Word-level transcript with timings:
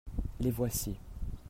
les 0.39 0.49
voici. 0.49 0.97